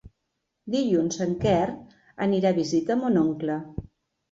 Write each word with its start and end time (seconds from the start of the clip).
Dilluns 0.75 1.19
en 1.25 1.35
Quer 1.43 1.59
anirà 2.29 2.55
a 2.55 2.59
visitar 2.63 3.01
mon 3.05 3.23
oncle. 3.27 3.63